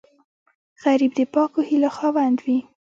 [0.83, 2.57] غریب د پاکو هیلو خاوند وي